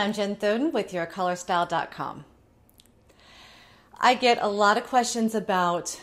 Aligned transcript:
I'm 0.00 0.14
Jen 0.14 0.34
Thoden 0.34 0.72
with 0.72 0.92
YourColorStyle.com. 0.92 2.24
I 4.00 4.14
get 4.14 4.38
a 4.40 4.48
lot 4.48 4.78
of 4.78 4.84
questions 4.84 5.34
about 5.34 6.00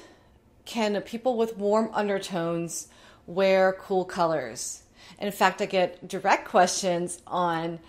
can 0.65 1.01
people 1.01 1.35
with 1.35 1.57
warm 1.57 1.89
undertones 1.93 2.89
wear 3.25 3.75
cool 3.79 4.05
colors? 4.05 4.83
In 5.17 5.31
fact, 5.31 5.63
I 5.63 5.65
get 5.65 6.07
direct 6.07 6.47
questions 6.47 7.23
on 7.25 7.79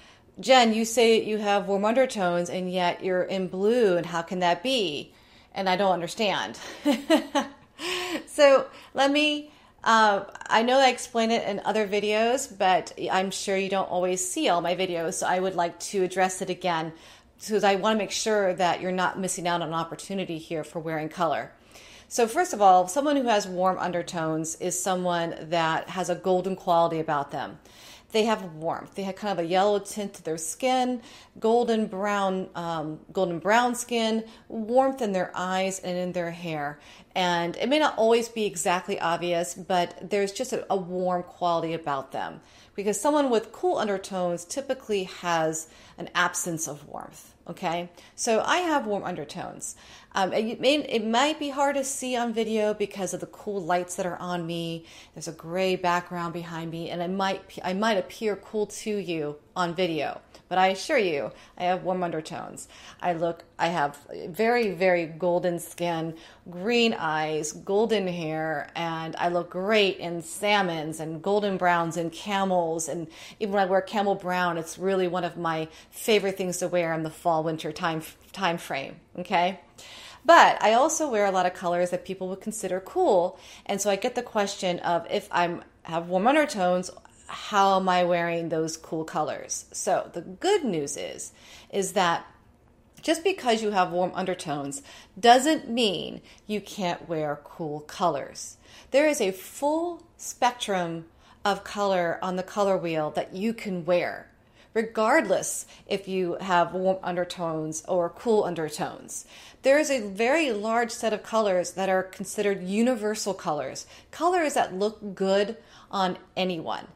Jen, 0.41 0.73
you 0.73 0.87
say 0.87 1.23
you 1.23 1.37
have 1.37 1.69
warm 1.69 1.85
undertones 1.85 2.49
and 2.49 2.73
yet 2.73 3.05
you're 3.05 3.25
in 3.25 3.49
blue, 3.49 3.99
and 3.99 4.07
how 4.07 4.23
can 4.23 4.39
that 4.39 4.63
be? 4.63 5.13
And 5.55 5.69
I 5.69 5.77
don't 5.77 5.93
understand. 5.93 6.59
so 8.27 8.67
let 8.95 9.11
me 9.11 9.51
uh, 9.89 10.23
I 10.51 10.65
know 10.65 10.79
I 10.79 10.91
explain 10.91 11.31
it 11.31 11.49
in 11.49 11.63
other 11.65 11.89
videos, 11.89 12.47
but 12.59 12.93
I'm 13.11 13.31
sure 13.31 13.57
you 13.57 13.71
don't 13.71 13.91
always 13.91 14.23
see 14.23 14.51
all 14.51 14.61
my 14.61 14.77
videos, 14.77 15.15
so 15.15 15.27
I 15.27 15.41
would 15.41 15.55
like 15.55 15.81
to 15.81 16.03
address 16.03 16.43
it 16.43 16.51
again 16.51 16.93
because 17.41 17.65
I 17.65 17.77
want 17.77 17.95
to 17.95 17.99
make 17.99 18.11
sure 18.11 18.53
that 18.53 18.83
you're 18.83 18.93
not 18.93 19.19
missing 19.19 19.49
out 19.49 19.63
on 19.63 19.69
an 19.69 19.75
opportunity 19.75 20.37
here 20.37 20.63
for 20.63 20.79
wearing 20.79 21.09
color. 21.09 21.53
So, 22.07 22.27
first 22.27 22.53
of 22.53 22.61
all, 22.61 22.87
someone 22.87 23.17
who 23.17 23.29
has 23.29 23.49
warm 23.49 23.79
undertones 23.79 24.57
is 24.57 24.79
someone 24.79 25.35
that 25.49 25.89
has 25.89 26.11
a 26.11 26.15
golden 26.15 26.55
quality 26.55 27.01
about 27.01 27.31
them 27.31 27.59
they 28.13 28.25
have 28.25 28.43
warmth. 28.55 28.95
They 28.95 29.03
have 29.03 29.17
kind 29.17 29.39
of 29.39 29.45
a 29.45 29.49
yellow 29.49 29.79
tint 29.79 30.15
to 30.15 30.25
their 30.25 30.39
skin, 30.39 31.03
golden 31.39 31.87
brown, 31.87 32.49
um, 32.55 33.01
golden 33.13 33.39
brown 33.39 33.75
skin, 33.75 34.25
warmth 34.49 35.03
in 35.03 35.13
their 35.13 35.31
eyes 35.35 35.79
and 35.81 35.97
in 35.99 36.13
their 36.13 36.31
hair. 36.31 36.79
And 37.19 37.57
it 37.57 37.69
may 37.69 37.81
not 37.81 37.99
always 37.99 38.29
be 38.29 38.47
exactly 38.47 39.01
obvious, 39.01 39.53
but 39.53 40.09
there's 40.09 40.31
just 40.31 40.53
a, 40.53 40.65
a 40.71 40.77
warm 40.77 41.25
quality 41.25 41.75
about 41.75 42.13
them. 42.13 42.41
Because 42.77 43.01
someone 43.01 43.29
with 43.29 43.51
cool 43.51 43.79
undertones 43.79 44.45
typically 44.45 45.03
has 45.03 45.67
an 45.99 46.11
absence 46.15 46.69
of 46.69 46.87
warmth. 46.87 47.35
Okay, 47.49 47.89
so 48.15 48.41
I 48.47 48.59
have 48.59 48.87
warm 48.87 49.03
undertones. 49.03 49.75
Um, 50.13 50.33
it, 50.33 50.61
may, 50.61 50.77
it 50.77 51.05
might 51.05 51.41
be 51.41 51.49
hard 51.49 51.75
to 51.75 51.83
see 51.83 52.15
on 52.15 52.33
video 52.33 52.73
because 52.73 53.15
of 53.15 53.19
the 53.19 53.27
cool 53.27 53.65
lights 53.65 53.97
that 53.97 54.07
are 54.07 54.19
on 54.19 54.47
me. 54.47 54.85
There's 55.15 55.27
a 55.27 55.33
gray 55.33 55.75
background 55.75 56.35
behind 56.35 56.71
me, 56.71 56.89
and 56.91 57.03
I 57.03 57.09
might 57.09 57.59
I 57.65 57.73
might 57.73 57.97
appear 57.97 58.37
cool 58.37 58.67
to 58.67 58.97
you 58.97 59.39
on 59.57 59.75
video. 59.75 60.21
But 60.49 60.59
I 60.59 60.69
assure 60.69 60.99
you, 60.99 61.33
I 61.59 61.65
have 61.65 61.83
warm 61.83 62.03
undertones. 62.03 62.69
I 63.01 63.13
look, 63.13 63.45
I 63.59 63.69
have 63.69 63.99
very, 64.29 64.71
very 64.71 65.07
golden 65.07 65.59
skin, 65.59 66.17
green 66.51 66.95
eyes, 66.95 67.53
golden 67.53 68.07
hair, 68.07 68.71
and 68.75 69.15
I 69.17 69.29
look 69.29 69.51
great 69.51 69.99
in 69.99 70.23
salmons 70.23 71.01
and 71.01 71.23
golden 71.23 71.59
browns 71.59 71.97
and 71.97 72.11
camels. 72.11 72.89
And 72.89 73.09
even 73.41 73.55
when 73.55 73.63
I 73.63 73.67
wear 73.67 73.83
camel 73.83 74.15
brown, 74.15 74.57
it's 74.57 74.79
really 74.79 75.09
one 75.09 75.25
of 75.25 75.37
my 75.37 75.69
favorite 75.91 76.39
things 76.39 76.59
to 76.59 76.69
wear 76.69 76.95
in 76.95 77.03
the 77.03 77.11
fall 77.11 77.43
winter 77.43 77.73
time 77.73 78.03
time 78.33 78.59
frame. 78.59 78.97
Okay. 79.19 79.61
But 80.25 80.63
I 80.63 80.75
also 80.75 81.11
wear 81.11 81.27
a 81.27 81.31
lot 81.31 81.47
of 81.47 81.55
colors 81.55 81.91
that 81.91 82.05
people 82.05 82.29
would 82.29 82.41
consider 82.41 82.81
cool. 82.81 83.39
And 83.67 83.81
so 83.81 83.89
I 83.91 83.97
get 83.97 84.15
the 84.15 84.23
question 84.23 84.79
of 84.81 85.07
if 85.11 85.29
I'm 85.31 85.63
have 85.85 86.09
warm 86.09 86.27
undertones, 86.27 86.91
how 87.29 87.77
am 87.77 87.89
I 87.89 88.05
wearing 88.05 88.49
those 88.49 88.77
cool 88.77 89.05
colors? 89.05 89.67
So 89.73 90.11
the 90.13 90.23
good 90.23 90.65
news 90.65 90.97
is 90.97 91.33
is 91.71 91.93
that 91.93 92.27
just 93.01 93.23
because 93.23 93.63
you 93.63 93.71
have 93.71 93.93
warm 93.93 94.11
undertones 94.15 94.83
doesn't 95.19 95.71
mean 95.71 96.21
you 96.47 96.61
can't 96.61 97.09
wear 97.09 97.39
cool 97.45 97.81
colors. 97.81 98.57
There 98.91 99.07
is 99.07 99.21
a 99.21 99.31
full 99.31 100.03
spectrum 100.17 101.05
of 101.45 101.63
color 101.63 102.19
on 102.21 102.37
the 102.37 102.43
color 102.43 102.77
wheel 102.77 103.11
that 103.13 103.35
you 103.35 103.53
can 103.53 103.85
wear 103.85 104.29
regardless 104.75 105.67
if 105.89 106.07
you 106.07 106.37
have 106.41 106.73
warm 106.73 106.99
undertones 107.03 107.85
or 107.89 108.09
cool 108.11 108.45
undertones. 108.45 109.25
There 109.63 109.79
is 109.79 109.91
a 109.91 110.07
very 110.07 110.53
large 110.53 110.93
set 110.93 111.13
of 111.13 111.23
colors 111.23 111.73
that 111.73 111.89
are 111.89 112.05
considered 112.05 112.63
universal 112.63 113.35
colors, 113.35 113.87
colors 114.11 114.55
that 114.55 114.75
look 114.75 115.17
good 115.17 115.57
on 115.91 116.19
anyone. 116.37 116.87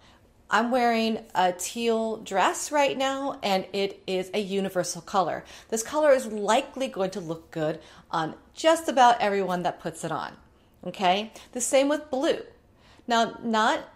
I'm 0.52 0.70
wearing 0.70 1.24
a 1.34 1.52
teal 1.52 2.18
dress 2.18 2.70
right 2.70 2.96
now, 2.96 3.38
and 3.42 3.64
it 3.72 4.02
is 4.06 4.30
a 4.34 4.38
universal 4.38 5.00
color. 5.00 5.44
This 5.70 5.82
color 5.82 6.12
is 6.12 6.26
likely 6.26 6.88
going 6.88 7.10
to 7.12 7.20
look 7.20 7.50
good 7.50 7.80
on 8.10 8.34
just 8.52 8.86
about 8.86 9.18
everyone 9.22 9.62
that 9.62 9.80
puts 9.80 10.04
it 10.04 10.12
on. 10.12 10.36
Okay? 10.86 11.32
The 11.52 11.60
same 11.62 11.88
with 11.88 12.10
blue. 12.10 12.42
Now, 13.08 13.38
not 13.42 13.88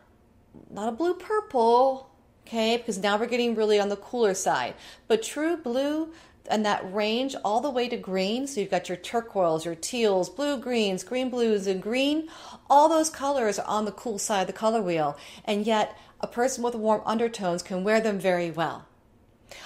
not 0.70 0.88
a 0.88 0.92
blue 0.92 1.12
purple, 1.12 2.08
okay, 2.46 2.78
because 2.78 2.96
now 2.96 3.18
we're 3.18 3.26
getting 3.26 3.54
really 3.54 3.78
on 3.78 3.90
the 3.90 3.96
cooler 3.96 4.32
side. 4.32 4.74
But 5.06 5.22
true 5.22 5.58
blue 5.58 6.14
and 6.46 6.64
that 6.64 6.92
range 6.92 7.34
all 7.44 7.60
the 7.60 7.70
way 7.70 7.88
to 7.88 7.96
green, 7.96 8.46
so 8.46 8.60
you've 8.60 8.70
got 8.70 8.88
your 8.88 8.96
turquoise, 8.96 9.64
your 9.64 9.74
teals, 9.74 10.28
blue 10.28 10.58
greens, 10.58 11.04
green 11.04 11.30
blues, 11.30 11.66
and 11.66 11.82
green, 11.82 12.28
all 12.70 12.88
those 12.88 13.10
colors 13.10 13.58
are 13.58 13.66
on 13.66 13.84
the 13.84 13.92
cool 13.92 14.18
side 14.18 14.42
of 14.42 14.46
the 14.46 14.52
color 14.52 14.82
wheel. 14.82 15.16
And 15.44 15.66
yet, 15.66 15.98
a 16.20 16.26
person 16.26 16.62
with 16.62 16.74
warm 16.74 17.02
undertones 17.04 17.62
can 17.62 17.84
wear 17.84 18.00
them 18.00 18.18
very 18.18 18.50
well. 18.50 18.86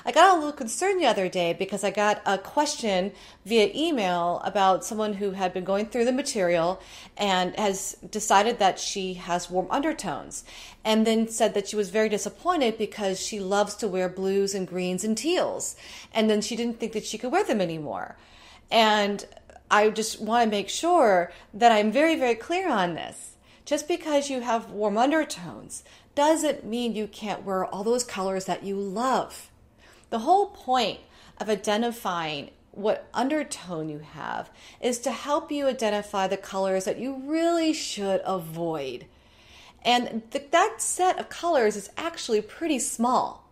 I 0.05 0.13
got 0.13 0.33
a 0.33 0.35
little 0.37 0.53
concerned 0.53 1.01
the 1.01 1.07
other 1.07 1.29
day 1.29 1.53
because 1.53 1.85
I 1.85 1.91
got 1.91 2.23
a 2.25 2.39
question 2.39 3.13
via 3.45 3.71
email 3.75 4.41
about 4.45 4.85
someone 4.85 5.15
who 5.15 5.33
had 5.33 5.53
been 5.53 5.65
going 5.65 5.87
through 5.87 6.05
the 6.05 6.13
material 6.13 6.81
and 7.17 7.55
has 7.59 7.97
decided 8.11 8.59
that 8.59 8.79
she 8.79 9.15
has 9.15 9.51
warm 9.51 9.67
undertones, 9.71 10.45
and 10.85 11.07
then 11.07 11.29
said 11.29 11.55
that 11.55 11.69
she 11.69 11.77
was 11.77 11.91
very 11.91 12.09
disappointed 12.09 12.79
because 12.79 13.21
she 13.21 13.41
loves 13.41 13.75
to 13.77 13.89
wear 13.89 14.09
blues 14.09 14.55
and 14.55 14.69
greens 14.69 15.05
and 15.05 15.17
teals, 15.17 15.77
and 16.13 16.31
then 16.31 16.41
she 16.41 16.57
didn't 16.57 16.81
think 16.81 16.93
that 16.93 17.05
she 17.05 17.19
could 17.19 17.33
wear 17.33 17.45
them 17.45 17.61
anymore. 17.61 18.17
And 18.71 19.27
I 19.71 19.91
just 19.91 20.21
want 20.21 20.45
to 20.45 20.57
make 20.57 20.69
sure 20.69 21.33
that 21.55 21.73
I'm 21.73 21.93
very, 21.93 22.17
very 22.17 22.35
clear 22.35 22.69
on 22.69 22.95
this. 22.95 23.37
Just 23.65 23.87
because 23.87 24.31
you 24.31 24.41
have 24.41 24.71
warm 24.71 24.99
undertones 24.99 25.85
doesn't 26.15 26.65
mean 26.65 26.95
you 26.95 27.07
can't 27.07 27.45
wear 27.45 27.65
all 27.65 27.85
those 27.85 28.03
colors 28.03 28.47
that 28.47 28.65
you 28.65 28.77
love. 28.77 29.51
The 30.11 30.21
whole 30.21 30.47
point 30.47 31.01
of 31.39 31.49
identifying 31.49 32.51
what 32.73 33.09
undertone 33.15 33.89
you 33.89 33.99
have 33.99 34.51
is 34.81 34.99
to 35.01 35.11
help 35.11 35.51
you 35.51 35.67
identify 35.67 36.27
the 36.27 36.37
colors 36.37 36.85
that 36.85 36.99
you 36.99 37.23
really 37.25 37.73
should 37.73 38.21
avoid. 38.25 39.07
And 39.83 40.23
th- 40.31 40.51
that 40.51 40.77
set 40.79 41.19
of 41.19 41.29
colors 41.29 41.77
is 41.77 41.91
actually 41.97 42.43
pretty 42.43 42.79
small. 42.79 43.49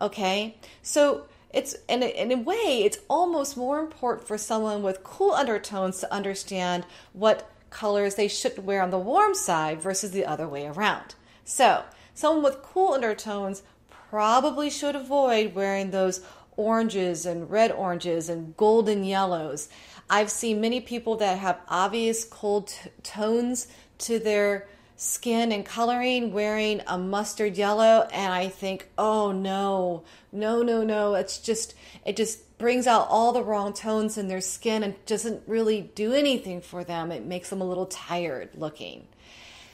Okay? 0.00 0.56
So 0.82 1.26
it's 1.52 1.76
in 1.88 2.02
a, 2.02 2.06
in 2.06 2.32
a 2.32 2.36
way, 2.36 2.82
it's 2.84 2.98
almost 3.08 3.56
more 3.56 3.78
important 3.78 4.26
for 4.26 4.38
someone 4.38 4.82
with 4.82 5.04
cool 5.04 5.32
undertones 5.32 6.00
to 6.00 6.12
understand 6.12 6.84
what 7.12 7.50
colors 7.70 8.14
they 8.16 8.28
should 8.28 8.64
wear 8.64 8.82
on 8.82 8.90
the 8.90 8.98
warm 8.98 9.34
side 9.34 9.80
versus 9.80 10.10
the 10.10 10.26
other 10.26 10.48
way 10.48 10.66
around. 10.66 11.14
So, 11.44 11.84
someone 12.14 12.44
with 12.44 12.62
cool 12.62 12.92
undertones 12.92 13.62
probably 14.12 14.68
should 14.68 14.94
avoid 14.94 15.54
wearing 15.54 15.90
those 15.90 16.20
oranges 16.58 17.24
and 17.24 17.50
red 17.50 17.72
oranges 17.72 18.28
and 18.28 18.54
golden 18.58 19.04
yellows. 19.04 19.70
I've 20.10 20.30
seen 20.30 20.60
many 20.60 20.82
people 20.82 21.16
that 21.16 21.38
have 21.38 21.58
obvious 21.66 22.22
cold 22.22 22.66
t- 22.68 22.90
tones 23.02 23.68
to 24.00 24.18
their 24.18 24.68
skin 24.96 25.50
and 25.50 25.64
coloring 25.64 26.30
wearing 26.30 26.82
a 26.86 26.98
mustard 26.98 27.56
yellow 27.56 28.06
and 28.12 28.34
I 28.34 28.48
think, 28.48 28.90
"Oh 28.98 29.32
no. 29.32 30.04
No, 30.30 30.62
no, 30.62 30.84
no. 30.84 31.14
It's 31.14 31.38
just 31.38 31.74
it 32.04 32.14
just 32.14 32.58
brings 32.58 32.86
out 32.86 33.06
all 33.08 33.32
the 33.32 33.42
wrong 33.42 33.72
tones 33.72 34.18
in 34.18 34.28
their 34.28 34.42
skin 34.42 34.82
and 34.82 34.94
doesn't 35.06 35.42
really 35.46 35.90
do 35.94 36.12
anything 36.12 36.60
for 36.60 36.84
them. 36.84 37.10
It 37.12 37.24
makes 37.24 37.48
them 37.48 37.62
a 37.62 37.66
little 37.66 37.86
tired 37.86 38.50
looking." 38.56 39.08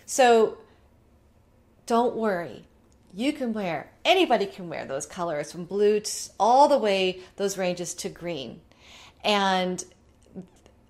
So 0.06 0.58
don't 1.86 2.14
worry 2.14 2.68
you 3.14 3.32
can 3.32 3.52
wear, 3.52 3.90
anybody 4.04 4.46
can 4.46 4.68
wear 4.68 4.84
those 4.84 5.06
colors 5.06 5.52
from 5.52 5.64
blue 5.64 6.00
to 6.00 6.30
all 6.38 6.68
the 6.68 6.78
way, 6.78 7.20
those 7.36 7.56
ranges 7.58 7.94
to 7.94 8.08
green. 8.08 8.60
And 9.24 9.84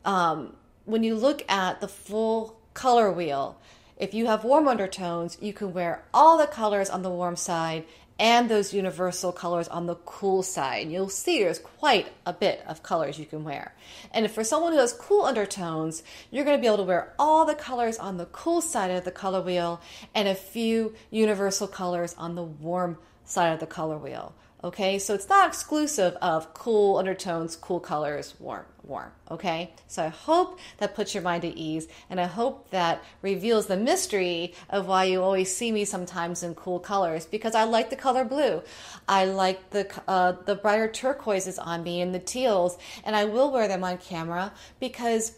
um, 0.04 0.56
when 0.84 1.02
you 1.02 1.14
look 1.14 1.44
at 1.50 1.80
the 1.80 1.88
full 1.88 2.60
color 2.74 3.10
wheel, 3.10 3.60
if 3.98 4.14
you 4.14 4.26
have 4.26 4.44
warm 4.44 4.68
undertones, 4.68 5.36
you 5.40 5.52
can 5.52 5.72
wear 5.72 6.04
all 6.14 6.38
the 6.38 6.46
colors 6.46 6.88
on 6.88 7.02
the 7.02 7.10
warm 7.10 7.36
side 7.36 7.84
and 8.20 8.48
those 8.48 8.72
universal 8.74 9.32
colors 9.32 9.68
on 9.68 9.86
the 9.86 9.94
cool 9.94 10.42
side. 10.42 10.90
You'll 10.90 11.08
see 11.08 11.38
there's 11.38 11.58
quite 11.58 12.08
a 12.26 12.32
bit 12.32 12.62
of 12.66 12.82
colors 12.82 13.18
you 13.18 13.26
can 13.26 13.44
wear. 13.44 13.74
And 14.12 14.30
for 14.30 14.42
someone 14.42 14.72
who 14.72 14.78
has 14.78 14.92
cool 14.92 15.22
undertones, 15.22 16.02
you're 16.30 16.44
going 16.44 16.56
to 16.56 16.60
be 16.60 16.66
able 16.66 16.78
to 16.78 16.82
wear 16.84 17.12
all 17.18 17.44
the 17.44 17.54
colors 17.54 17.98
on 17.98 18.16
the 18.16 18.26
cool 18.26 18.60
side 18.60 18.90
of 18.90 19.04
the 19.04 19.12
color 19.12 19.40
wheel 19.40 19.80
and 20.14 20.26
a 20.26 20.34
few 20.34 20.94
universal 21.10 21.68
colors 21.68 22.14
on 22.18 22.34
the 22.34 22.42
warm 22.42 22.98
side 23.24 23.52
of 23.52 23.60
the 23.60 23.66
color 23.66 23.98
wheel. 23.98 24.34
Okay, 24.64 24.98
so 24.98 25.14
it's 25.14 25.28
not 25.28 25.46
exclusive 25.46 26.14
of 26.20 26.52
cool 26.52 26.98
undertones, 26.98 27.54
cool 27.54 27.78
colors, 27.78 28.34
warm, 28.40 28.64
warm. 28.82 29.12
Okay, 29.30 29.72
so 29.86 30.02
I 30.02 30.08
hope 30.08 30.58
that 30.78 30.96
puts 30.96 31.14
your 31.14 31.22
mind 31.22 31.44
at 31.44 31.56
ease, 31.56 31.86
and 32.10 32.20
I 32.20 32.24
hope 32.24 32.68
that 32.70 33.04
reveals 33.22 33.66
the 33.66 33.76
mystery 33.76 34.54
of 34.68 34.88
why 34.88 35.04
you 35.04 35.22
always 35.22 35.54
see 35.54 35.70
me 35.70 35.84
sometimes 35.84 36.42
in 36.42 36.56
cool 36.56 36.80
colors 36.80 37.24
because 37.24 37.54
I 37.54 37.64
like 37.64 37.88
the 37.90 37.96
color 37.96 38.24
blue. 38.24 38.60
I 39.08 39.26
like 39.26 39.70
the 39.70 39.88
uh, 40.08 40.32
the 40.44 40.56
brighter 40.56 40.88
turquoises 40.88 41.60
on 41.60 41.84
me 41.84 42.00
and 42.00 42.12
the 42.12 42.18
teals, 42.18 42.78
and 43.04 43.14
I 43.14 43.26
will 43.26 43.52
wear 43.52 43.68
them 43.68 43.84
on 43.84 43.98
camera 43.98 44.52
because 44.80 45.36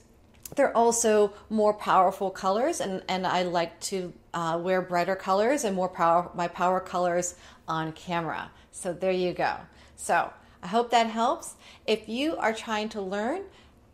they're 0.57 0.77
also 0.77 1.33
more 1.49 1.75
powerful 1.75 2.31
colors, 2.31 2.81
and, 2.81 3.03
and 3.09 3.27
I 3.27 3.43
like 3.43 3.79
to 3.81 4.13
uh, 4.35 4.59
wear 4.63 4.83
brighter 4.83 5.17
colors 5.17 5.65
and 5.65 5.75
more 5.77 5.89
power 5.89 6.31
my 6.35 6.49
power 6.49 6.81
colors 6.81 7.35
on 7.69 7.93
camera. 7.93 8.51
So 8.73 8.93
there 8.93 9.13
you 9.13 9.33
go. 9.33 9.57
So 9.97 10.33
I 10.63 10.67
hope 10.67 10.91
that 10.91 11.07
helps. 11.07 11.55
If 11.87 12.09
you 12.09 12.37
are 12.37 12.53
trying 12.53 12.89
to 12.91 13.01
learn 13.01 13.43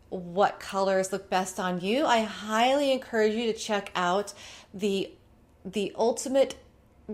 what 0.09 0.59
colors 0.59 1.11
look 1.11 1.29
best 1.29 1.59
on 1.59 1.81
you, 1.81 2.05
I 2.05 2.21
highly 2.21 2.91
encourage 2.91 3.33
you 3.33 3.51
to 3.51 3.57
check 3.57 3.91
out 3.95 4.33
the 4.73 5.11
the 5.65 5.91
ultimate 5.97 6.55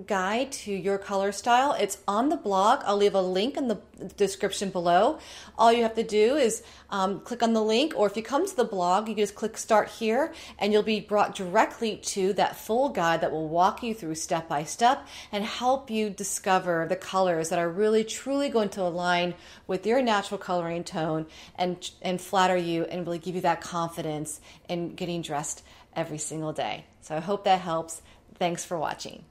guide 0.08 0.52
to 0.52 0.74
your 0.74 0.98
color 0.98 1.32
style. 1.32 1.76
It's 1.80 2.00
on 2.08 2.30
the 2.30 2.38
blog. 2.38 2.82
I'll 2.84 2.98
leave 2.98 3.14
a 3.14 3.22
link 3.22 3.58
in 3.58 3.68
the 3.68 3.80
description 4.18 4.72
below. 4.72 5.20
All 5.56 5.72
you 5.72 5.84
have 5.84 5.94
to 5.96 6.04
do 6.04 6.36
is 6.36 6.64
um, 6.90 7.20
click 7.20 7.44
on 7.44 7.54
the 7.54 7.62
link, 7.62 7.94
or 7.96 8.08
if 8.08 8.18
you 8.18 8.24
come 8.24 8.48
to 8.48 8.56
the 8.56 8.64
blog, 8.64 9.08
you 9.08 9.16
just 9.16 9.36
click 9.36 9.56
start 9.56 9.90
here, 9.90 10.34
and 10.58 10.74
you'll 10.74 10.82
be 10.82 11.00
brought 11.00 11.36
directly 11.36 11.98
to 11.98 12.34
that 12.34 12.56
full 12.56 12.90
guide 12.90 13.22
that 13.22 13.32
will 13.32 13.48
walk 13.48 13.84
you 13.84 13.94
through 13.94 14.16
step 14.16 14.48
by 14.48 14.64
step 14.64 15.08
and 15.32 15.44
help 15.44 15.92
you 15.92 16.10
discover 16.10 16.88
the 16.90 16.96
colors 16.96 17.50
that 17.50 17.60
are 17.60 17.70
really 17.70 18.04
truly 18.04 18.50
going 18.50 18.70
to 18.70 18.82
align 18.82 19.36
with 19.68 19.86
your 19.86 20.02
natural 20.02 20.40
coloring 20.40 20.84
tone 20.84 21.26
and 21.56 21.92
and 22.02 22.20
flatter 22.20 22.58
you 22.58 22.84
and 22.86 23.06
really 23.06 23.20
give 23.20 23.36
you 23.36 23.42
that 23.42 23.62
confidence 23.62 24.42
in 24.68 24.96
getting 24.96 25.22
dressed 25.22 25.64
every 25.96 26.18
single 26.18 26.52
day. 26.52 26.86
So 27.02 27.16
I 27.16 27.20
hope 27.20 27.44
that 27.44 27.62
helps. 27.62 28.02
Thanks 28.40 28.66
for 28.66 28.78
watching. 28.78 29.24